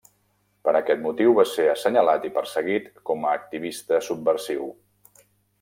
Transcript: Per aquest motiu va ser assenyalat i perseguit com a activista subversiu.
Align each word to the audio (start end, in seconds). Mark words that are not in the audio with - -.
Per 0.67 0.71
aquest 0.79 1.03
motiu 1.03 1.35
va 1.41 1.45
ser 1.51 1.67
assenyalat 1.73 2.25
i 2.31 2.33
perseguit 2.39 2.89
com 3.11 3.23
a 3.29 3.37
activista 3.41 4.01
subversiu. 4.11 4.71